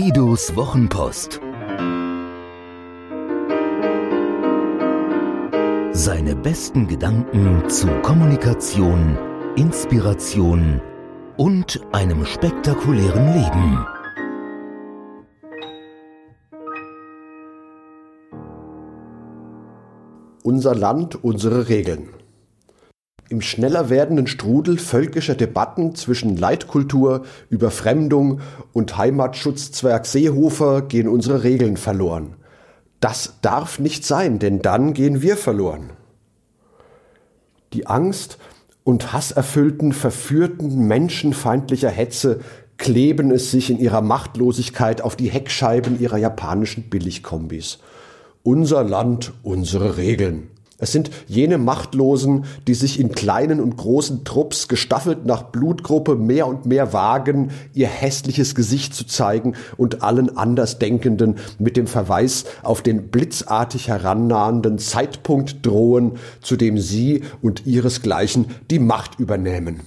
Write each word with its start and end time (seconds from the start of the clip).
Guidos 0.00 0.54
Wochenpost. 0.54 1.40
Seine 5.90 6.36
besten 6.36 6.86
Gedanken 6.86 7.68
zu 7.68 7.88
Kommunikation, 8.02 9.18
Inspiration 9.56 10.80
und 11.36 11.80
einem 11.90 12.24
spektakulären 12.24 13.26
Leben. 13.34 13.86
Unser 20.44 20.76
Land, 20.76 21.24
unsere 21.24 21.68
Regeln. 21.68 22.10
Im 23.30 23.42
schneller 23.42 23.90
werdenden 23.90 24.26
Strudel 24.26 24.78
völkischer 24.78 25.34
Debatten 25.34 25.94
zwischen 25.94 26.36
Leitkultur, 26.36 27.24
Überfremdung 27.50 28.40
und 28.72 28.96
Heimatsschutzzwerg 28.96 30.06
Seehofer 30.06 30.82
gehen 30.82 31.08
unsere 31.08 31.42
Regeln 31.42 31.76
verloren. 31.76 32.36
Das 33.00 33.34
darf 33.42 33.78
nicht 33.78 34.04
sein, 34.06 34.38
denn 34.38 34.60
dann 34.62 34.94
gehen 34.94 35.20
wir 35.20 35.36
verloren. 35.36 35.90
Die 37.74 37.86
Angst 37.86 38.38
und 38.82 39.12
hasserfüllten, 39.12 39.92
verführten, 39.92 40.86
menschenfeindlicher 40.88 41.90
Hetze 41.90 42.40
kleben 42.78 43.30
es 43.30 43.50
sich 43.50 43.70
in 43.70 43.78
ihrer 43.78 44.00
Machtlosigkeit 44.00 45.02
auf 45.02 45.16
die 45.16 45.28
Heckscheiben 45.28 46.00
ihrer 46.00 46.16
japanischen 46.16 46.88
Billigkombis. 46.88 47.78
Unser 48.42 48.84
Land, 48.84 49.32
unsere 49.42 49.98
Regeln. 49.98 50.48
Es 50.80 50.92
sind 50.92 51.10
jene 51.26 51.58
Machtlosen, 51.58 52.44
die 52.68 52.74
sich 52.74 53.00
in 53.00 53.10
kleinen 53.10 53.60
und 53.60 53.76
großen 53.76 54.22
Trupps 54.22 54.68
gestaffelt 54.68 55.26
nach 55.26 55.42
Blutgruppe 55.42 56.14
mehr 56.14 56.46
und 56.46 56.66
mehr 56.66 56.92
wagen, 56.92 57.50
ihr 57.74 57.88
hässliches 57.88 58.54
Gesicht 58.54 58.94
zu 58.94 59.04
zeigen 59.04 59.54
und 59.76 60.02
allen 60.02 60.36
Andersdenkenden 60.36 61.34
mit 61.58 61.76
dem 61.76 61.88
Verweis 61.88 62.44
auf 62.62 62.80
den 62.80 63.08
blitzartig 63.08 63.88
herannahenden 63.88 64.78
Zeitpunkt 64.78 65.66
drohen, 65.66 66.12
zu 66.40 66.54
dem 66.54 66.78
sie 66.78 67.22
und 67.42 67.66
ihresgleichen 67.66 68.46
die 68.70 68.78
Macht 68.78 69.18
übernehmen. 69.18 69.80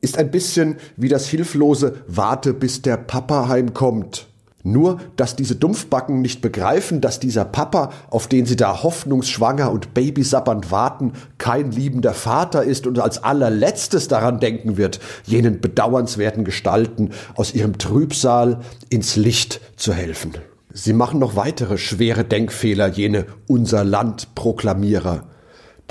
Ist 0.00 0.16
ein 0.16 0.30
bisschen 0.30 0.76
wie 0.96 1.08
das 1.08 1.26
hilflose 1.26 2.02
Warte, 2.06 2.54
bis 2.54 2.82
der 2.82 2.96
Papa 2.96 3.48
heimkommt 3.48 4.28
nur, 4.62 5.00
dass 5.16 5.36
diese 5.36 5.56
Dumpfbacken 5.56 6.20
nicht 6.20 6.40
begreifen, 6.40 7.00
dass 7.00 7.18
dieser 7.18 7.44
Papa, 7.44 7.90
auf 8.10 8.28
den 8.28 8.46
sie 8.46 8.56
da 8.56 8.82
hoffnungsschwanger 8.82 9.70
und 9.72 9.94
babysappernd 9.94 10.70
warten, 10.70 11.12
kein 11.38 11.72
liebender 11.72 12.14
Vater 12.14 12.62
ist 12.62 12.86
und 12.86 12.98
als 12.98 13.22
allerletztes 13.22 14.08
daran 14.08 14.38
denken 14.38 14.76
wird, 14.76 15.00
jenen 15.24 15.60
bedauernswerten 15.60 16.44
Gestalten 16.44 17.10
aus 17.34 17.54
ihrem 17.54 17.78
Trübsal 17.78 18.60
ins 18.88 19.16
Licht 19.16 19.60
zu 19.76 19.92
helfen. 19.92 20.32
Sie 20.72 20.92
machen 20.92 21.20
noch 21.20 21.36
weitere 21.36 21.76
schwere 21.76 22.24
Denkfehler, 22.24 22.86
jene 22.86 23.26
Unser 23.46 23.84
Land 23.84 24.34
Proklamierer. 24.34 25.24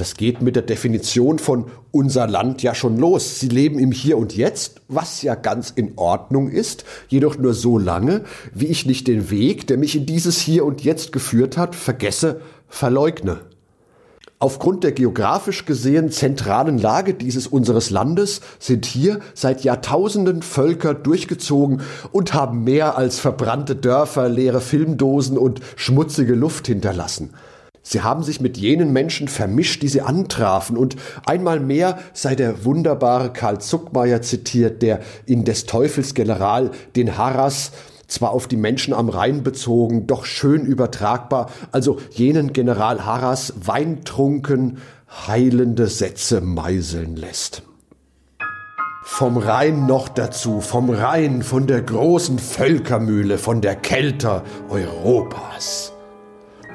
Das 0.01 0.15
geht 0.15 0.41
mit 0.41 0.55
der 0.55 0.63
Definition 0.63 1.37
von 1.37 1.65
unser 1.91 2.25
Land 2.25 2.63
ja 2.63 2.73
schon 2.73 2.97
los. 2.97 3.39
Sie 3.39 3.49
leben 3.49 3.77
im 3.77 3.91
Hier 3.91 4.17
und 4.17 4.35
Jetzt, 4.35 4.81
was 4.87 5.21
ja 5.21 5.35
ganz 5.35 5.69
in 5.69 5.91
Ordnung 5.95 6.49
ist, 6.49 6.85
jedoch 7.07 7.37
nur 7.37 7.53
so 7.53 7.77
lange, 7.77 8.23
wie 8.51 8.65
ich 8.65 8.87
nicht 8.87 9.05
den 9.05 9.29
Weg, 9.29 9.67
der 9.67 9.77
mich 9.77 9.95
in 9.95 10.07
dieses 10.07 10.39
Hier 10.39 10.65
und 10.65 10.83
Jetzt 10.83 11.11
geführt 11.11 11.55
hat, 11.55 11.75
vergesse, 11.75 12.41
verleugne. 12.67 13.41
Aufgrund 14.39 14.83
der 14.83 14.93
geografisch 14.93 15.65
gesehen 15.65 16.09
zentralen 16.09 16.79
Lage 16.79 17.13
dieses 17.13 17.45
unseres 17.45 17.91
Landes 17.91 18.41
sind 18.57 18.87
hier 18.87 19.19
seit 19.35 19.63
Jahrtausenden 19.63 20.41
Völker 20.41 20.95
durchgezogen 20.95 21.83
und 22.11 22.33
haben 22.33 22.63
mehr 22.63 22.97
als 22.97 23.19
verbrannte 23.19 23.75
Dörfer, 23.75 24.29
leere 24.29 24.61
Filmdosen 24.61 25.37
und 25.37 25.59
schmutzige 25.75 26.33
Luft 26.33 26.65
hinterlassen. 26.65 27.35
Sie 27.91 28.03
haben 28.03 28.23
sich 28.23 28.39
mit 28.39 28.57
jenen 28.57 28.93
Menschen 28.93 29.27
vermischt, 29.27 29.81
die 29.81 29.89
sie 29.89 29.99
antrafen. 29.99 30.77
Und 30.77 30.95
einmal 31.25 31.59
mehr 31.59 31.99
sei 32.13 32.35
der 32.35 32.63
wunderbare 32.63 33.33
Karl 33.33 33.59
Zuckmeier 33.59 34.21
zitiert, 34.21 34.81
der 34.81 35.01
in 35.25 35.43
des 35.43 35.65
Teufels 35.65 36.13
General 36.13 36.71
den 36.95 37.17
Harras 37.17 37.73
zwar 38.07 38.31
auf 38.31 38.47
die 38.47 38.55
Menschen 38.55 38.93
am 38.93 39.09
Rhein 39.09 39.43
bezogen, 39.43 40.07
doch 40.07 40.23
schön 40.23 40.65
übertragbar, 40.65 41.49
also 41.73 41.99
jenen 42.11 42.53
General 42.53 43.05
Harras 43.05 43.55
weintrunken 43.61 44.77
heilende 45.27 45.87
Sätze 45.87 46.39
meiseln 46.39 47.17
lässt. 47.17 47.63
Vom 49.03 49.35
Rhein 49.35 49.85
noch 49.85 50.07
dazu, 50.07 50.61
vom 50.61 50.91
Rhein, 50.91 51.41
von 51.41 51.67
der 51.67 51.81
großen 51.81 52.39
Völkermühle, 52.39 53.37
von 53.37 53.59
der 53.59 53.75
Kelter 53.75 54.45
Europas. 54.69 55.90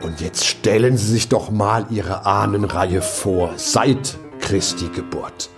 Und 0.07 0.21
jetzt 0.21 0.47
stellen 0.47 0.97
Sie 0.97 1.11
sich 1.11 1.29
doch 1.29 1.51
mal 1.51 1.87
Ihre 1.91 2.27
Ahnenreihe 2.27 3.03
vor, 3.03 3.55
seit 3.57 4.17
Christi 4.39 4.89
Geburt. 4.95 5.51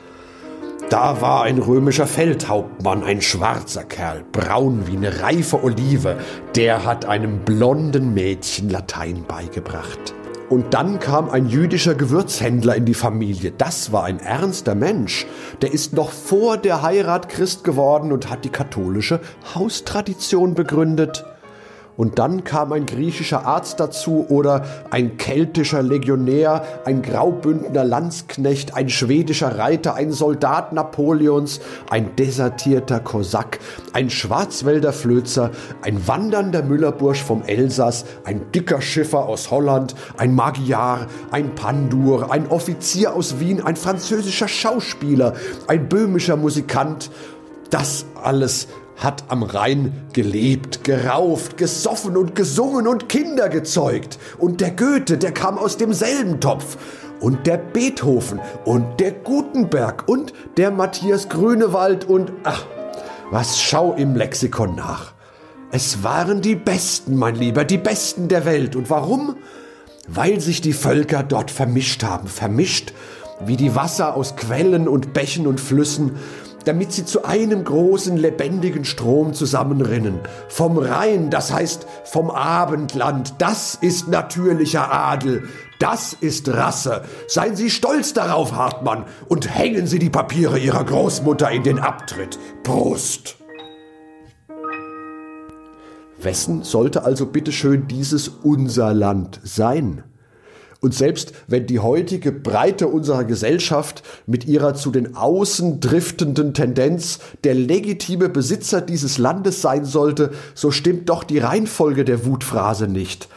Da 0.88 1.20
war 1.20 1.42
ein 1.42 1.58
römischer 1.58 2.06
Feldhauptmann, 2.06 3.04
ein 3.04 3.20
schwarzer 3.20 3.84
Kerl, 3.84 4.24
braun 4.32 4.86
wie 4.86 4.96
eine 4.96 5.20
reife 5.20 5.62
Olive, 5.62 6.16
der 6.56 6.86
hat 6.86 7.04
einem 7.04 7.40
blonden 7.40 8.14
Mädchen 8.14 8.70
Latein 8.70 9.26
beigebracht. 9.28 10.14
Und 10.48 10.72
dann 10.72 10.98
kam 10.98 11.28
ein 11.28 11.46
jüdischer 11.46 11.94
Gewürzhändler 11.94 12.74
in 12.74 12.86
die 12.86 12.94
Familie. 12.94 13.52
Das 13.52 13.92
war 13.92 14.04
ein 14.04 14.18
ernster 14.18 14.74
Mensch. 14.74 15.26
Der 15.60 15.74
ist 15.74 15.92
noch 15.92 16.10
vor 16.10 16.56
der 16.56 16.80
Heirat 16.80 17.28
Christ 17.28 17.64
geworden 17.64 18.12
und 18.12 18.30
hat 18.30 18.46
die 18.46 18.48
katholische 18.48 19.20
Haustradition 19.54 20.54
begründet. 20.54 21.26
Und 21.98 22.20
dann 22.20 22.44
kam 22.44 22.70
ein 22.72 22.86
griechischer 22.86 23.44
Arzt 23.44 23.80
dazu 23.80 24.24
oder 24.28 24.64
ein 24.90 25.16
keltischer 25.16 25.82
Legionär, 25.82 26.62
ein 26.84 27.02
graubündner 27.02 27.82
Landsknecht, 27.82 28.76
ein 28.76 28.88
schwedischer 28.88 29.58
Reiter, 29.58 29.96
ein 29.96 30.12
Soldat 30.12 30.72
Napoleons, 30.72 31.58
ein 31.90 32.14
desertierter 32.14 33.00
Kosak, 33.00 33.58
ein 33.92 34.10
Schwarzwälder 34.10 34.92
Flözer, 34.92 35.50
ein 35.82 36.06
wandernder 36.06 36.62
Müllerbursch 36.62 37.24
vom 37.24 37.42
Elsass, 37.42 38.04
ein 38.22 38.52
dicker 38.52 38.80
Schiffer 38.80 39.26
aus 39.26 39.50
Holland, 39.50 39.96
ein 40.18 40.36
Magyar, 40.36 41.08
ein 41.32 41.56
Pandur, 41.56 42.30
ein 42.30 42.46
Offizier 42.46 43.16
aus 43.16 43.40
Wien, 43.40 43.60
ein 43.60 43.74
französischer 43.74 44.46
Schauspieler, 44.46 45.32
ein 45.66 45.88
böhmischer 45.88 46.36
Musikant. 46.36 47.10
Das 47.70 48.06
alles 48.22 48.68
hat 48.98 49.24
am 49.28 49.42
Rhein 49.44 50.06
gelebt, 50.12 50.84
gerauft, 50.84 51.56
gesoffen 51.56 52.16
und 52.16 52.34
gesungen 52.34 52.86
und 52.86 53.08
Kinder 53.08 53.48
gezeugt. 53.48 54.18
Und 54.38 54.60
der 54.60 54.72
Goethe, 54.72 55.16
der 55.16 55.32
kam 55.32 55.56
aus 55.56 55.76
demselben 55.76 56.40
Topf. 56.40 56.76
Und 57.20 57.46
der 57.46 57.56
Beethoven 57.56 58.40
und 58.64 59.00
der 59.00 59.10
Gutenberg 59.10 60.06
und 60.06 60.32
der 60.56 60.70
Matthias 60.70 61.28
Grünewald 61.28 62.04
und 62.04 62.32
ach, 62.44 62.64
was 63.32 63.60
schau 63.60 63.94
im 63.94 64.14
Lexikon 64.14 64.76
nach. 64.76 65.14
Es 65.72 66.04
waren 66.04 66.42
die 66.42 66.54
Besten, 66.54 67.16
mein 67.16 67.34
Lieber, 67.34 67.64
die 67.64 67.76
Besten 67.76 68.28
der 68.28 68.44
Welt. 68.44 68.76
Und 68.76 68.88
warum? 68.88 69.36
Weil 70.06 70.40
sich 70.40 70.60
die 70.60 70.72
Völker 70.72 71.24
dort 71.24 71.50
vermischt 71.50 72.04
haben, 72.04 72.28
vermischt 72.28 72.92
wie 73.40 73.56
die 73.56 73.74
Wasser 73.74 74.16
aus 74.16 74.36
Quellen 74.36 74.88
und 74.88 75.12
Bächen 75.12 75.46
und 75.46 75.60
Flüssen, 75.60 76.16
damit 76.68 76.92
sie 76.92 77.06
zu 77.06 77.24
einem 77.24 77.64
großen 77.64 78.18
lebendigen 78.18 78.84
Strom 78.84 79.32
zusammenrinnen. 79.32 80.20
Vom 80.48 80.76
Rhein, 80.76 81.30
das 81.30 81.50
heißt 81.50 81.86
vom 82.04 82.30
Abendland, 82.30 83.36
das 83.38 83.74
ist 83.74 84.08
natürlicher 84.08 84.92
Adel, 84.92 85.48
das 85.78 86.12
ist 86.12 86.46
Rasse. 86.50 87.04
Seien 87.26 87.56
Sie 87.56 87.70
stolz 87.70 88.12
darauf, 88.12 88.52
Hartmann, 88.52 89.06
und 89.28 89.48
hängen 89.48 89.86
Sie 89.86 89.98
die 89.98 90.10
Papiere 90.10 90.58
Ihrer 90.58 90.84
Großmutter 90.84 91.50
in 91.50 91.62
den 91.62 91.78
Abtritt. 91.78 92.38
Prost! 92.64 93.38
Wessen 96.20 96.64
sollte 96.64 97.02
also 97.02 97.24
bitteschön 97.24 97.88
dieses 97.88 98.28
unser 98.28 98.92
Land 98.92 99.40
sein? 99.42 100.04
Und 100.80 100.94
selbst 100.94 101.32
wenn 101.48 101.66
die 101.66 101.80
heutige 101.80 102.30
Breite 102.30 102.86
unserer 102.86 103.24
Gesellschaft 103.24 104.04
mit 104.26 104.46
ihrer 104.46 104.74
zu 104.74 104.92
den 104.92 105.16
Außen 105.16 105.80
driftenden 105.80 106.54
Tendenz 106.54 107.18
der 107.42 107.54
legitime 107.54 108.28
Besitzer 108.28 108.80
dieses 108.80 109.18
Landes 109.18 109.60
sein 109.60 109.84
sollte, 109.84 110.30
so 110.54 110.70
stimmt 110.70 111.08
doch 111.08 111.24
die 111.24 111.38
Reihenfolge 111.38 112.04
der 112.04 112.24
Wutphrase 112.24 112.86
nicht. 112.86 113.28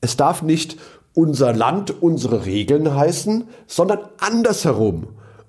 Es 0.00 0.16
darf 0.16 0.42
nicht 0.42 0.78
unser 1.12 1.52
Land, 1.52 2.02
unsere 2.02 2.46
Regeln 2.46 2.94
heißen, 2.94 3.48
sondern 3.66 3.98
andersherum. 4.18 5.08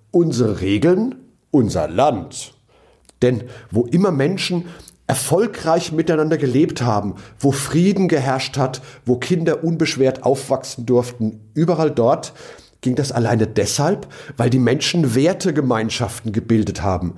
Unsere 0.09 0.59
Regeln, 0.59 1.15
unser 1.51 1.87
Land. 1.87 2.53
Denn 3.21 3.43
wo 3.69 3.85
immer 3.85 4.11
Menschen 4.11 4.65
erfolgreich 5.11 5.91
miteinander 5.91 6.37
gelebt 6.37 6.83
haben, 6.83 7.15
wo 7.37 7.51
Frieden 7.51 8.07
geherrscht 8.07 8.55
hat, 8.55 8.81
wo 9.05 9.17
Kinder 9.17 9.61
unbeschwert 9.61 10.23
aufwachsen 10.23 10.85
durften, 10.85 11.41
überall 11.53 11.91
dort 11.91 12.31
ging 12.79 12.95
das 12.95 13.11
alleine 13.11 13.45
deshalb, 13.45 14.07
weil 14.37 14.49
die 14.49 14.57
Menschen 14.57 15.13
Wertegemeinschaften 15.13 16.31
gebildet 16.31 16.81
haben. 16.81 17.15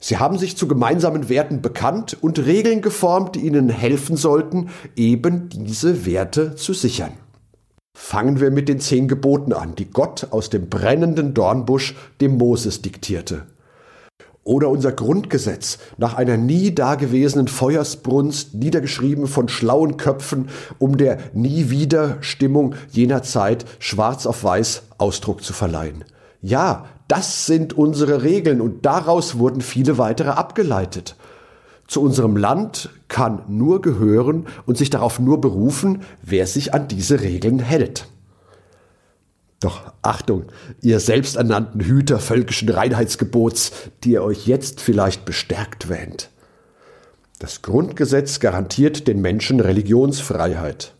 Sie 0.00 0.16
haben 0.16 0.36
sich 0.36 0.56
zu 0.56 0.66
gemeinsamen 0.66 1.28
Werten 1.28 1.62
bekannt 1.62 2.16
und 2.20 2.44
Regeln 2.44 2.82
geformt, 2.82 3.36
die 3.36 3.46
ihnen 3.46 3.68
helfen 3.68 4.16
sollten, 4.16 4.70
eben 4.96 5.48
diese 5.48 6.06
Werte 6.06 6.56
zu 6.56 6.72
sichern. 6.72 7.12
Fangen 7.96 8.40
wir 8.40 8.50
mit 8.50 8.68
den 8.68 8.80
zehn 8.80 9.06
Geboten 9.06 9.52
an, 9.52 9.76
die 9.76 9.88
Gott 9.88 10.26
aus 10.30 10.50
dem 10.50 10.68
brennenden 10.68 11.34
Dornbusch 11.34 11.94
dem 12.20 12.36
Moses 12.36 12.82
diktierte. 12.82 13.46
Oder 14.48 14.70
unser 14.70 14.92
Grundgesetz, 14.92 15.76
nach 15.98 16.14
einer 16.14 16.38
nie 16.38 16.74
dagewesenen 16.74 17.48
Feuersbrunst, 17.48 18.54
niedergeschrieben 18.54 19.26
von 19.26 19.46
schlauen 19.48 19.98
Köpfen, 19.98 20.48
um 20.78 20.96
der 20.96 21.18
nie 21.34 21.68
wieder 21.68 22.16
Stimmung 22.22 22.74
jener 22.90 23.22
Zeit 23.22 23.66
schwarz 23.78 24.24
auf 24.24 24.42
weiß 24.42 24.84
Ausdruck 24.96 25.44
zu 25.44 25.52
verleihen. 25.52 26.02
Ja, 26.40 26.86
das 27.08 27.44
sind 27.44 27.74
unsere 27.76 28.22
Regeln 28.22 28.62
und 28.62 28.86
daraus 28.86 29.36
wurden 29.36 29.60
viele 29.60 29.98
weitere 29.98 30.30
abgeleitet. 30.30 31.16
Zu 31.86 32.00
unserem 32.00 32.34
Land 32.34 32.88
kann 33.08 33.42
nur 33.48 33.82
gehören 33.82 34.46
und 34.64 34.78
sich 34.78 34.88
darauf 34.88 35.18
nur 35.18 35.42
berufen, 35.42 36.04
wer 36.22 36.46
sich 36.46 36.72
an 36.72 36.88
diese 36.88 37.20
Regeln 37.20 37.58
hält. 37.58 38.06
Doch 39.60 39.92
Achtung, 40.02 40.44
ihr 40.82 41.00
selbsternannten 41.00 41.80
Hüter 41.80 42.20
völkischen 42.20 42.68
Reinheitsgebots, 42.68 43.72
die 44.04 44.12
ihr 44.12 44.22
euch 44.22 44.46
jetzt 44.46 44.80
vielleicht 44.80 45.24
bestärkt 45.24 45.88
wähnt. 45.88 46.30
Das 47.40 47.62
Grundgesetz 47.62 48.40
garantiert 48.40 49.08
den 49.08 49.20
Menschen 49.20 49.60
Religionsfreiheit. 49.60 50.94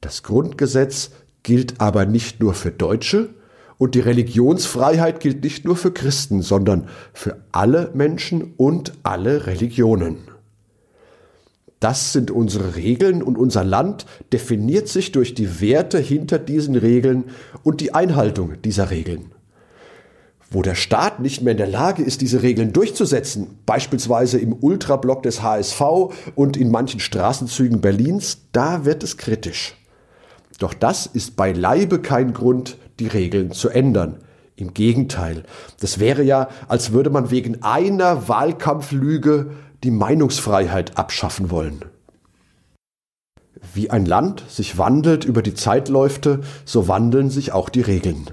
Das 0.00 0.22
Grundgesetz 0.22 1.10
gilt 1.42 1.80
aber 1.80 2.04
nicht 2.04 2.40
nur 2.40 2.54
für 2.54 2.70
Deutsche, 2.70 3.30
und 3.76 3.94
die 3.96 4.00
Religionsfreiheit 4.00 5.20
gilt 5.20 5.42
nicht 5.42 5.64
nur 5.64 5.76
für 5.76 5.92
Christen, 5.92 6.42
sondern 6.42 6.88
für 7.12 7.44
alle 7.50 7.90
Menschen 7.92 8.54
und 8.56 8.92
alle 9.02 9.46
Religionen. 9.46 10.18
Das 11.84 12.14
sind 12.14 12.30
unsere 12.30 12.76
Regeln 12.76 13.22
und 13.22 13.36
unser 13.36 13.62
Land 13.62 14.06
definiert 14.32 14.88
sich 14.88 15.12
durch 15.12 15.34
die 15.34 15.60
Werte 15.60 15.98
hinter 15.98 16.38
diesen 16.38 16.76
Regeln 16.76 17.24
und 17.62 17.82
die 17.82 17.92
Einhaltung 17.92 18.54
dieser 18.62 18.88
Regeln. 18.88 19.32
Wo 20.50 20.62
der 20.62 20.76
Staat 20.76 21.20
nicht 21.20 21.42
mehr 21.42 21.50
in 21.50 21.58
der 21.58 21.66
Lage 21.66 22.02
ist, 22.02 22.22
diese 22.22 22.40
Regeln 22.40 22.72
durchzusetzen, 22.72 23.58
beispielsweise 23.66 24.38
im 24.38 24.54
Ultrablock 24.54 25.22
des 25.24 25.42
HSV 25.42 25.82
und 26.34 26.56
in 26.56 26.70
manchen 26.70 27.00
Straßenzügen 27.00 27.82
Berlins, 27.82 28.38
da 28.52 28.86
wird 28.86 29.02
es 29.02 29.18
kritisch. 29.18 29.74
Doch 30.60 30.72
das 30.72 31.04
ist 31.04 31.36
beileibe 31.36 32.00
kein 32.00 32.32
Grund, 32.32 32.78
die 32.98 33.08
Regeln 33.08 33.52
zu 33.52 33.68
ändern. 33.68 34.20
Im 34.56 34.72
Gegenteil, 34.72 35.42
das 35.80 35.98
wäre 35.98 36.22
ja, 36.22 36.48
als 36.66 36.92
würde 36.92 37.10
man 37.10 37.30
wegen 37.30 37.62
einer 37.62 38.26
Wahlkampflüge 38.26 39.50
die 39.84 39.90
Meinungsfreiheit 39.90 40.96
abschaffen 40.96 41.50
wollen. 41.50 41.84
Wie 43.74 43.90
ein 43.90 44.06
Land 44.06 44.42
sich 44.48 44.78
wandelt 44.78 45.26
über 45.26 45.42
die 45.42 45.54
Zeitläufte, 45.54 46.40
so 46.64 46.88
wandeln 46.88 47.28
sich 47.28 47.52
auch 47.52 47.68
die 47.68 47.82
Regeln. 47.82 48.30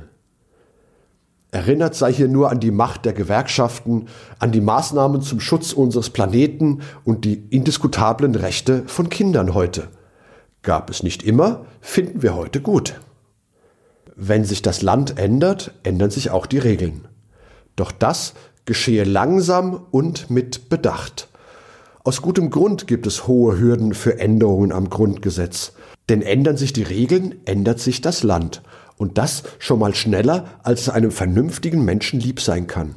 Erinnert 1.51 1.95
sei 1.95 2.13
hier 2.13 2.30
nur 2.30 2.50
an 2.50 2.62
die 2.62 2.71
Macht 2.71 3.03
der 3.03 3.12
Gewerkschaften, 3.12 4.07
an 4.39 4.53
die 4.53 4.62
Maßnahmen 4.62 5.21
zum 5.21 5.42
Schutz 5.42 5.74
unseres 5.74 6.09
Planeten 6.09 6.81
und 7.03 7.25
die 7.25 7.44
indiskutablen 7.50 8.36
Rechte 8.36 8.83
von 8.88 9.09
Kindern 9.09 9.54
heute. 9.54 9.89
Gab 10.62 10.89
es 10.89 11.04
nicht 11.04 11.21
immer, 11.24 11.65
finden 11.81 12.21
wir 12.21 12.33
heute 12.33 12.62
gut. 12.62 13.01
Wenn 14.15 14.45
sich 14.45 14.62
das 14.62 14.81
Land 14.81 15.19
ändert, 15.19 15.74
ändern 15.83 16.12
sich 16.12 16.30
auch 16.30 16.45
die 16.45 16.59
Regeln. 16.59 17.09
Doch 17.75 17.92
das 17.92 18.36
geschehe 18.63 19.04
langsam 19.04 19.86
und 19.92 20.30
mit 20.30 20.69
Bedacht. 20.69 21.27
Aus 22.03 22.24
gutem 22.24 22.50
Grund 22.50 22.88
gibt 22.88 23.06
es 23.06 23.27
hohe 23.27 23.59
Hürden 23.59 23.94
für 23.94 24.18
Änderungen 24.19 24.71
am 24.71 24.89
Grundgesetz. 24.89 25.74
Denn 26.09 26.24
ändern 26.24 26.57
sich 26.57 26.74
die 26.74 26.83
Regeln, 26.83 27.36
ändert 27.45 27.80
sich 27.80 28.01
das 28.01 28.24
Land. 28.24 28.63
Und 28.98 29.18
das 29.19 29.44
schon 29.59 29.80
mal 29.80 29.94
schneller, 29.94 30.45
als 30.63 30.81
es 30.81 30.89
einem 30.89 31.12
vernünftigen 31.12 31.86
Menschen 31.86 32.19
lieb 32.19 32.42
sein 32.42 32.65
kann. 32.65 32.95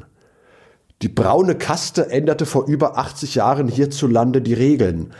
Die 1.02 1.08
braune 1.08 1.54
Kaste 1.54 2.08
änderte 2.10 2.46
vor 2.46 2.66
über 2.66 2.96
80 2.96 3.34
Jahren 3.34 3.68
hierzulande 3.68 4.40
die 4.40 4.54
Regeln. 4.54 5.12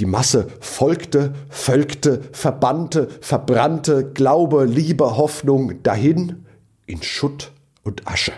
Die 0.00 0.06
Masse 0.06 0.48
folgte, 0.60 1.34
völkte, 1.48 2.22
verbannte, 2.32 3.08
verbrannte 3.20 4.10
Glaube, 4.12 4.64
Liebe, 4.64 5.16
Hoffnung 5.16 5.82
dahin 5.82 6.46
in 6.86 7.02
Schutt 7.02 7.52
und 7.84 8.08
Asche. 8.08 8.32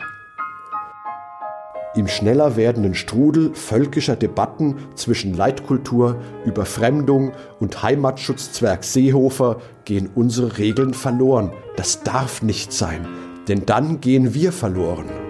Im 1.94 2.08
schneller 2.08 2.56
werdenden 2.56 2.94
Strudel 2.94 3.54
völkischer 3.54 4.16
Debatten 4.16 4.76
zwischen 4.94 5.34
Leitkultur, 5.34 6.16
Überfremdung 6.46 7.32
und 7.60 7.82
Heimatschutzzwerg 7.82 8.82
Seehofer 8.82 9.60
gehen 9.84 10.08
unsere 10.14 10.56
Regeln 10.56 10.94
verloren. 10.94 11.52
Das 11.76 12.02
darf 12.02 12.40
nicht 12.40 12.72
sein, 12.72 13.06
denn 13.46 13.66
dann 13.66 14.00
gehen 14.00 14.32
wir 14.32 14.52
verloren. 14.52 15.21